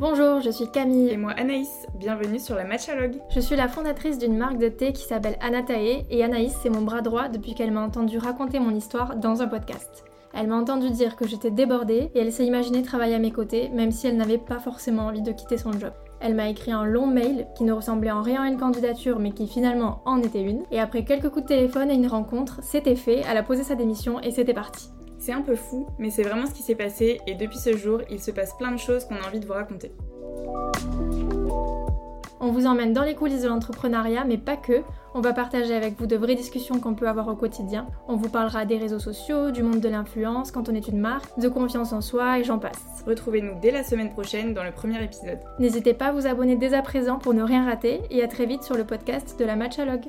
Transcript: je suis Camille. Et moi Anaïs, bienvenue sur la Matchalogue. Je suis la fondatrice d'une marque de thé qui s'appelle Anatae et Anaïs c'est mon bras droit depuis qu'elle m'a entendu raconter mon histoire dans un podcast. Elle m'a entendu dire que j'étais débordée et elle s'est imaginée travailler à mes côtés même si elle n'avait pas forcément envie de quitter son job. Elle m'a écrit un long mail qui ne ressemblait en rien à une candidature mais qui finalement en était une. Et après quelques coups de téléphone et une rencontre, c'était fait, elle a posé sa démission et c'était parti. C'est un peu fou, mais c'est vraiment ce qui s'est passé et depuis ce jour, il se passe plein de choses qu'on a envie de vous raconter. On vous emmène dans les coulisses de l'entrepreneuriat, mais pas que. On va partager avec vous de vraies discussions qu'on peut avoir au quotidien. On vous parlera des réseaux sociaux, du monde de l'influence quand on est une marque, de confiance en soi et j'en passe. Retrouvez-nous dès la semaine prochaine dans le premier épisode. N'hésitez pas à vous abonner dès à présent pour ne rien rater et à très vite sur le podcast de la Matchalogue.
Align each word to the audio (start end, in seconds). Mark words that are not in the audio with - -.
je 0.00 0.50
suis 0.50 0.70
Camille. 0.70 1.10
Et 1.10 1.16
moi 1.16 1.32
Anaïs, 1.32 1.86
bienvenue 1.94 2.38
sur 2.38 2.56
la 2.56 2.64
Matchalogue. 2.64 3.20
Je 3.30 3.40
suis 3.40 3.56
la 3.56 3.68
fondatrice 3.68 4.18
d'une 4.18 4.36
marque 4.36 4.58
de 4.58 4.68
thé 4.68 4.92
qui 4.92 5.04
s'appelle 5.04 5.36
Anatae 5.40 6.04
et 6.10 6.24
Anaïs 6.24 6.54
c'est 6.62 6.70
mon 6.70 6.82
bras 6.82 7.00
droit 7.00 7.28
depuis 7.28 7.54
qu'elle 7.54 7.70
m'a 7.70 7.82
entendu 7.82 8.18
raconter 8.18 8.58
mon 8.58 8.74
histoire 8.74 9.16
dans 9.16 9.42
un 9.42 9.46
podcast. 9.46 10.04
Elle 10.32 10.48
m'a 10.48 10.56
entendu 10.56 10.90
dire 10.90 11.14
que 11.14 11.28
j'étais 11.28 11.50
débordée 11.50 12.10
et 12.14 12.18
elle 12.18 12.32
s'est 12.32 12.46
imaginée 12.46 12.82
travailler 12.82 13.14
à 13.14 13.20
mes 13.20 13.30
côtés 13.30 13.68
même 13.68 13.92
si 13.92 14.06
elle 14.06 14.16
n'avait 14.16 14.38
pas 14.38 14.58
forcément 14.58 15.06
envie 15.06 15.22
de 15.22 15.32
quitter 15.32 15.58
son 15.58 15.72
job. 15.72 15.92
Elle 16.20 16.34
m'a 16.34 16.48
écrit 16.48 16.72
un 16.72 16.84
long 16.84 17.06
mail 17.06 17.46
qui 17.56 17.64
ne 17.64 17.72
ressemblait 17.72 18.10
en 18.10 18.22
rien 18.22 18.42
à 18.42 18.48
une 18.48 18.58
candidature 18.58 19.18
mais 19.18 19.30
qui 19.30 19.46
finalement 19.46 20.02
en 20.06 20.20
était 20.22 20.42
une. 20.42 20.64
Et 20.72 20.80
après 20.80 21.04
quelques 21.04 21.28
coups 21.28 21.44
de 21.44 21.48
téléphone 21.48 21.90
et 21.90 21.94
une 21.94 22.08
rencontre, 22.08 22.58
c'était 22.62 22.96
fait, 22.96 23.22
elle 23.28 23.36
a 23.36 23.42
posé 23.42 23.62
sa 23.62 23.74
démission 23.74 24.20
et 24.20 24.30
c'était 24.30 24.54
parti. 24.54 24.90
C'est 25.24 25.32
un 25.32 25.40
peu 25.40 25.56
fou, 25.56 25.86
mais 25.98 26.10
c'est 26.10 26.22
vraiment 26.22 26.44
ce 26.44 26.52
qui 26.52 26.62
s'est 26.62 26.74
passé 26.74 27.18
et 27.26 27.34
depuis 27.34 27.56
ce 27.56 27.74
jour, 27.78 28.02
il 28.10 28.20
se 28.20 28.30
passe 28.30 28.52
plein 28.58 28.72
de 28.72 28.76
choses 28.76 29.06
qu'on 29.06 29.14
a 29.14 29.26
envie 29.26 29.40
de 29.40 29.46
vous 29.46 29.54
raconter. 29.54 29.90
On 32.40 32.50
vous 32.50 32.66
emmène 32.66 32.92
dans 32.92 33.04
les 33.04 33.14
coulisses 33.14 33.40
de 33.40 33.48
l'entrepreneuriat, 33.48 34.24
mais 34.26 34.36
pas 34.36 34.58
que. 34.58 34.82
On 35.14 35.22
va 35.22 35.32
partager 35.32 35.74
avec 35.74 35.98
vous 35.98 36.04
de 36.04 36.16
vraies 36.16 36.34
discussions 36.34 36.78
qu'on 36.78 36.94
peut 36.94 37.08
avoir 37.08 37.28
au 37.28 37.36
quotidien. 37.36 37.86
On 38.06 38.16
vous 38.16 38.28
parlera 38.28 38.66
des 38.66 38.76
réseaux 38.76 38.98
sociaux, 38.98 39.50
du 39.50 39.62
monde 39.62 39.80
de 39.80 39.88
l'influence 39.88 40.50
quand 40.50 40.68
on 40.68 40.74
est 40.74 40.88
une 40.88 41.00
marque, 41.00 41.40
de 41.40 41.48
confiance 41.48 41.94
en 41.94 42.02
soi 42.02 42.40
et 42.40 42.44
j'en 42.44 42.58
passe. 42.58 43.02
Retrouvez-nous 43.06 43.58
dès 43.62 43.70
la 43.70 43.82
semaine 43.82 44.10
prochaine 44.10 44.52
dans 44.52 44.62
le 44.62 44.72
premier 44.72 45.02
épisode. 45.02 45.38
N'hésitez 45.58 45.94
pas 45.94 46.08
à 46.08 46.12
vous 46.12 46.26
abonner 46.26 46.56
dès 46.56 46.74
à 46.74 46.82
présent 46.82 47.18
pour 47.18 47.32
ne 47.32 47.42
rien 47.42 47.64
rater 47.64 48.02
et 48.10 48.22
à 48.22 48.28
très 48.28 48.44
vite 48.44 48.62
sur 48.62 48.76
le 48.76 48.84
podcast 48.84 49.38
de 49.38 49.46
la 49.46 49.56
Matchalogue. 49.56 50.04